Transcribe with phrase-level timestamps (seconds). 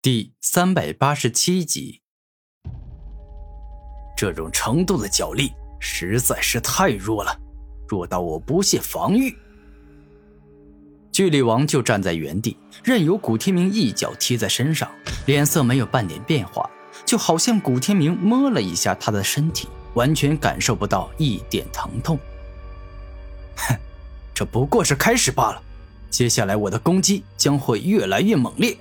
[0.00, 2.02] 第三百八十七集，
[4.16, 7.36] 这种程度的脚力实在是太弱了，
[7.88, 9.36] 弱到我不屑防御。
[11.10, 14.88] 巨力王就站在原地，任由古天明一脚踢在身上，
[15.26, 16.70] 脸色没有半点变化，
[17.04, 22.16] 就好像古天明摸了一下他的身体，完全感受不到一点疼痛。
[23.56, 23.74] 哼，
[24.32, 25.60] 这不过是开始罢了，
[26.08, 28.78] 接下来我的攻击将会越来越猛烈。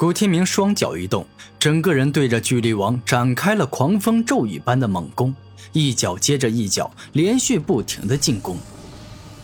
[0.00, 1.26] 古天明双脚一动，
[1.58, 5.34] 整个人对着巨力王展开了狂风骤雨般的猛攻，
[5.74, 8.56] 一脚接着一脚，连续不停的进攻。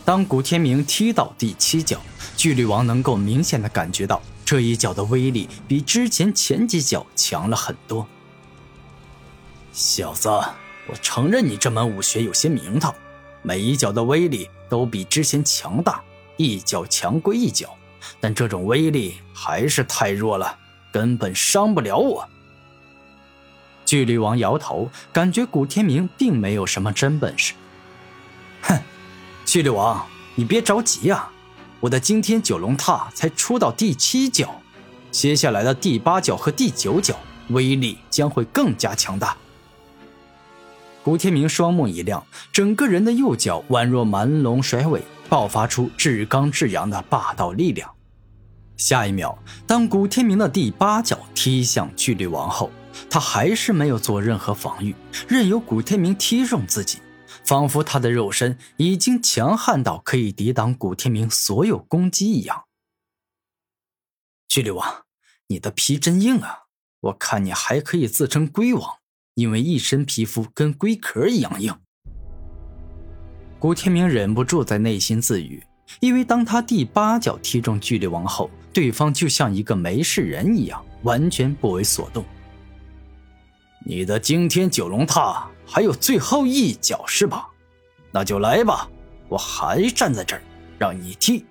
[0.03, 2.01] 当古天明踢到第七脚，
[2.35, 8.07] 巨力王能够明显的感觉到这一脚的威力比之前前几脚强了很多。
[9.71, 10.27] 小子，
[10.87, 12.91] 我承认你这门武学有些名堂，
[13.43, 16.01] 每一脚的威力都比之前强大，
[16.35, 17.77] 一脚强归一脚。
[18.19, 20.57] 但这种威力还是太弱了，
[20.91, 22.27] 根本伤不了我。
[23.85, 27.53] 巨力王摇头，感觉古天明并没有什么真本事。
[28.63, 28.77] 哼，
[29.45, 31.31] 巨力王，你别着急啊，
[31.79, 34.61] 我的惊天九龙踏才出到第七脚，
[35.09, 37.15] 接下来的第八脚和第九脚
[37.49, 39.37] 威力将会更加强大。
[41.01, 47.93] 古天明双目一亮，整个人的右脚宛若蛮龙甩尾，爆发出至刚至阳的霸道力量。
[48.77, 52.69] 下一秒，当古天明的第八脚踢向巨力王后，
[53.09, 54.95] 他还是没有做任何防御，
[55.27, 56.99] 任由古天明踢中自己，
[57.43, 62.65] 仿佛他的肉身已经强悍到可以抵挡古天明所有攻击一样。
[64.47, 65.05] 巨力王，
[65.47, 66.65] 你的皮真硬啊！
[66.99, 68.97] 我看你还可以自称龟王，
[69.33, 71.75] 因为一身皮肤跟龟壳一样硬。
[73.59, 75.63] 古天明忍不住在内心自语。
[76.01, 82.23] 因为当他第八脚踢中巨力王后，对方就像一个没事人一样，完全不为所动。
[83.85, 87.47] 你的惊天九龙踏还有最后一脚是吧？
[88.11, 88.89] 那就来吧，
[89.29, 90.41] 我还站在这儿，
[90.77, 91.45] 让你踢。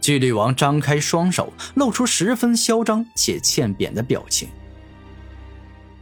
[0.00, 4.48] 巨力王张开双手，露出十分嚣张且欠扁的表情。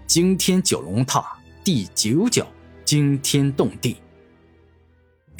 [0.06, 2.46] 惊天九龙踏第九脚，
[2.84, 3.96] 惊天动地。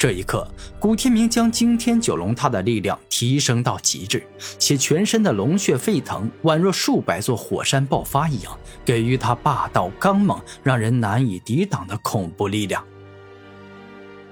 [0.01, 0.47] 这一刻，
[0.79, 4.25] 古天明将惊天九龙踏的力量提升到极致，
[4.57, 12.83] 且全身的龙血沸腾，宛若数百座火山爆发一样，给予他霸道刚猛、让人难以抵挡的恐怖力量。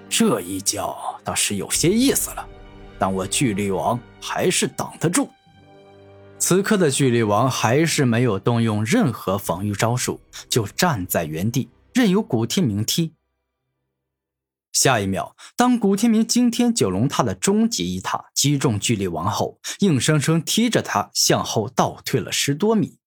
[0.09, 2.43] 这一脚倒是有些意思了，
[2.97, 5.29] 但我巨力王还是挡得住。
[6.39, 10.19] 此刻的巨力王还是没有动用任何防御招数，
[10.49, 13.13] 就站在原地，任由古天明踢。
[14.71, 22.97] 下一秒，当古天明惊天九龙踏的终极一踏击中巨力王后，硬生生踢着他向后倒退了十多米。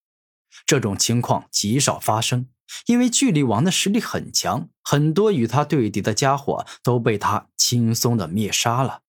[0.67, 2.49] 这种情况极少发生，
[2.87, 9.01] 因为巨力王的实力很强，很多与他对敌的家伙都被他轻松的灭杀了。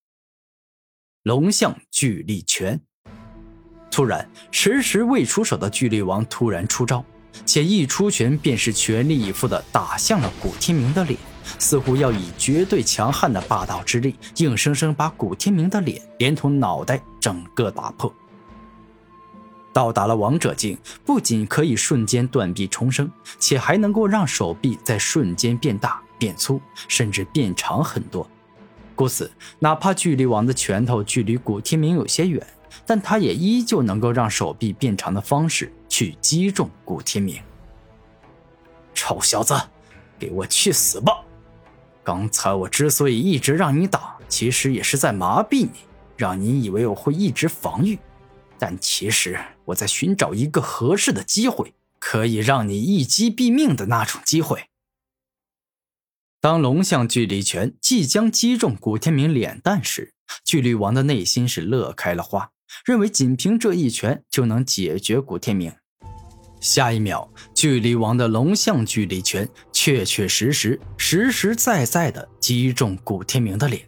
[1.24, 2.82] 龙象巨力拳。
[3.92, 7.06] 突然，迟迟未出手的巨力王突然出招，
[7.46, 11.20] 且一出拳便是全力以赴的打向了古天明的脸。
[11.60, 18.14] 似乎要以绝对强悍的霸道之力，硬生生把古天明的脸连同脑袋整个打破。
[19.72, 28.30] 到达了王者境，不仅可以瞬间断臂重生，且还能够让手臂在瞬间变大、变粗，甚至变长很多。
[28.94, 32.46] 故此，哪怕距离王的拳头距离古天明有些远，
[32.86, 37.42] 但他也依旧能够让手臂变长的方式去击中古天明。
[38.94, 39.60] 臭小子，
[40.20, 41.23] 给我去死吧！
[42.04, 45.72] 刚才我之所以一直让你打，其实也是在麻痹你，
[46.18, 47.98] 让你以为我会一直防御。
[48.60, 54.66] 但其实我在寻找一个合适的机会，可以让你一击毙命的那种机会。
[56.42, 60.14] 当龙象巨力拳即将击中古天明脸蛋时，
[60.44, 62.52] 巨力王的内心是乐开了花，
[62.84, 65.74] 认为仅凭这一拳就能解决古天明。
[66.64, 73.86] 下一秒，距离王的龙象距离拳确确实实、实实在在的击中古天明的脸，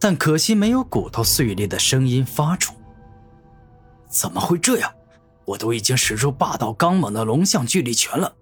[0.00, 2.72] 但可惜没有骨头碎裂的声音发出。
[4.08, 4.90] 怎么会这样？
[5.44, 8.34] 我都已经使出霸道刚猛的龙象距离拳了，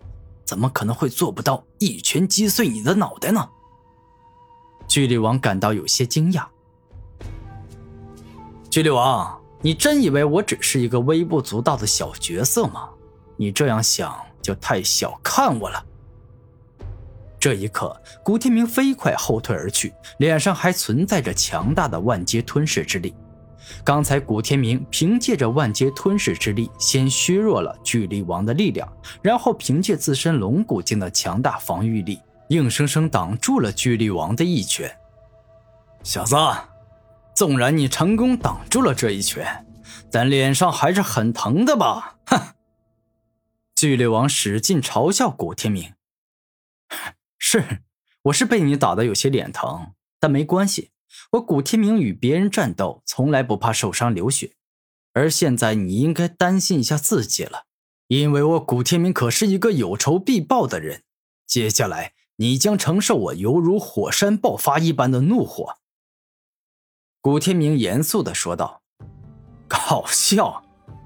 [0.44, 3.48] 怎么可能会做不到一拳击碎你的脑袋呢？
[4.86, 6.44] 距离王感到有些惊讶。
[8.70, 12.88] 距离王，你真以为我只是一个微不足道的小角色吗？
[13.42, 15.84] 你这样想就太小看我了。
[17.40, 23.12] 这一刻，古天明飞快后退而去，脸上还存在着强大的万阶吞噬之力。
[23.82, 28.88] 刚才古天明凭借着万劫吞噬之力，先削弱了巨力王的力量，
[29.20, 34.88] 然后凭借自身龙骨境的强大防御力，硬生生挡住了巨力王的一拳。
[36.04, 36.36] 小子，
[37.34, 39.66] 纵然你成功挡住了这一拳，
[40.12, 42.18] 但脸上还是很疼的吧？
[43.82, 45.94] 巨力王使劲嘲笑古天明
[47.36, 47.82] ：“是，
[48.22, 50.92] 我是被你打的有些脸疼，但没关系。”
[51.32, 54.54] 我古天明与别人战斗，从来不怕受伤流血，
[55.14, 57.64] 而现在你应该担心一下自己了，
[58.06, 61.02] 因为我古天明可是一个有仇必报的人。
[61.48, 65.78] 接下来，你将承受我犹如火山爆发一般的怒火。”
[67.20, 68.84] 古天明严肃的说道。
[69.66, 70.62] “搞笑，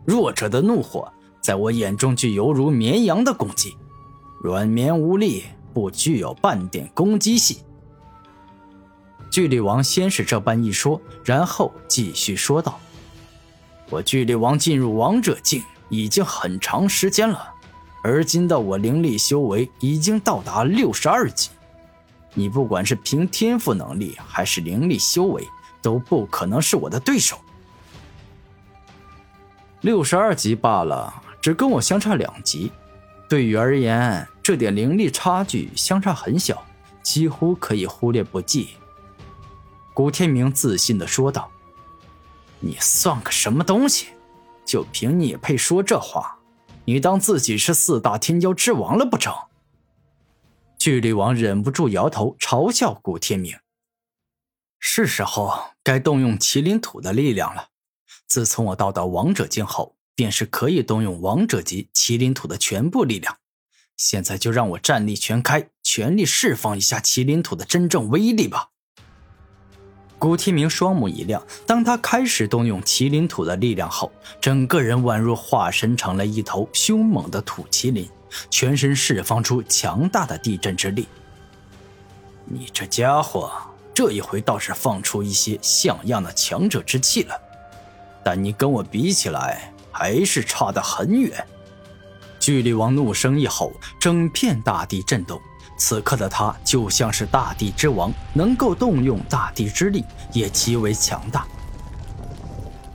[0.06, 1.11] 弱者的怒火，
[1.46, 3.76] 在我眼中就犹如绵羊的攻击，
[4.43, 7.56] 软绵无力，不具有半点攻击性。”
[9.31, 12.81] 巨力王先是这般一说，然后继续说道
[13.90, 17.48] ：“我巨力王进入王者境已经很长时间了，
[18.02, 21.50] 而今的我灵力修为已经到达六十二级。
[22.34, 25.46] 你不管是凭天赋能力还是灵力修为，
[25.81, 27.38] 都不可能是我的对手。
[29.82, 32.72] 六十二级罢了，只跟我相差两级，
[33.28, 36.60] 对于而言，这点灵力差距相差很小，
[37.04, 38.70] 几乎可以忽略不计。”
[39.94, 41.48] 古天明自信的说道
[42.58, 44.08] ：“你算个什么东西？
[44.64, 46.37] 就凭你也配说这话？
[46.84, 49.32] 你当自己是四大天骄之王了不成？”
[50.76, 53.56] 巨力王忍不住摇头，嘲笑古天明
[54.81, 57.69] ：“是时候该动用麒麟土的力量了。
[58.26, 63.37] 自从我到达王者境后，便是可以动用王者级麒麟土的全部力量。
[63.97, 68.71] 现在就让我战力全开，全力释放一下麒麟土的真正威力吧！”
[70.19, 74.11] 古天明双目一亮，当他开始动用麒麟土的力量后，
[74.41, 78.09] 整个人宛若化身成了一头凶猛的土麒麟，
[78.51, 81.07] 全身释放出强大的地震之力。
[82.47, 83.53] 你这家伙，
[83.93, 87.39] 这一回倒是放出一些像样的强者之气了，
[88.25, 91.43] 但你跟我比起来，还是差得很远。
[92.38, 95.40] 巨力王怒声一吼，整片大地震动。
[95.78, 100.04] 此刻的他就像是大地之王，能够动用大地之力，
[100.34, 101.46] 也极为强大。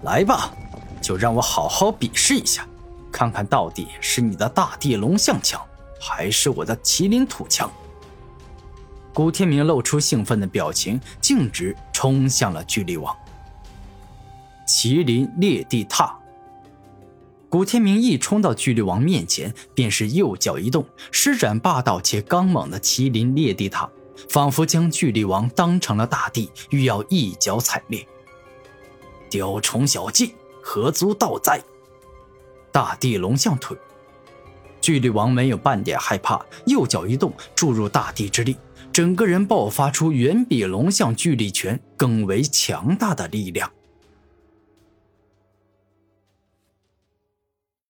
[0.04, 0.52] 来吧，
[1.02, 2.68] 就让我好好比试一下，
[3.12, 5.60] 看看到底是你的大地龙象强，
[6.00, 7.70] 还是我的麒麟土强。
[9.12, 13.16] 古天明露出兴奋的表情，径直冲向了巨力王。
[14.68, 16.16] 麒麟裂地踏。
[17.52, 23.90] 古天明一冲到巨力王面前，便是右脚一动，施展霸道且刚猛的麒麟裂地塔，
[24.30, 28.08] 仿佛将巨力王当成了大地，欲要一脚踩裂。
[29.30, 30.34] 雕虫小技，
[30.64, 31.62] 何足道哉？
[32.72, 33.78] 大地龙象腿，
[34.80, 38.56] 巨力王没有半点害怕，右脚一动，注入大地之力，
[38.94, 43.70] 整个人爆发出远比龙象巨力拳更为强大的力量。